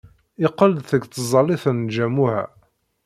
Yeqqel-d 0.41 0.85
seg 0.91 1.03
tẓallit 1.05 1.63
n 1.77 1.79
ljamuɛa. 1.89 2.43